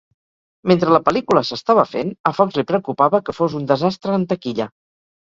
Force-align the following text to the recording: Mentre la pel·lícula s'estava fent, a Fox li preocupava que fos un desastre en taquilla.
Mentre 0.69 0.93
la 0.93 0.99
pel·lícula 1.09 1.43
s'estava 1.49 1.83
fent, 1.89 2.09
a 2.29 2.31
Fox 2.37 2.57
li 2.61 2.63
preocupava 2.71 3.21
que 3.29 3.37
fos 3.41 3.57
un 3.61 3.69
desastre 3.73 4.17
en 4.21 4.27
taquilla. 4.33 4.69